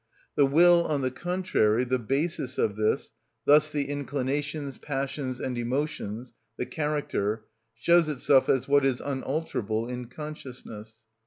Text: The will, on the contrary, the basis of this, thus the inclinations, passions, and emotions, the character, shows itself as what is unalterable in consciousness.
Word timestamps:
The 0.35 0.47
will, 0.47 0.83
on 0.85 1.01
the 1.01 1.11
contrary, 1.11 1.83
the 1.83 1.99
basis 1.99 2.57
of 2.57 2.75
this, 2.75 3.13
thus 3.45 3.69
the 3.69 3.87
inclinations, 3.87 4.79
passions, 4.79 5.39
and 5.39 5.55
emotions, 5.59 6.33
the 6.57 6.65
character, 6.65 7.45
shows 7.75 8.07
itself 8.09 8.49
as 8.49 8.67
what 8.67 8.83
is 8.83 8.99
unalterable 8.99 9.87
in 9.87 10.05
consciousness. 10.07 10.97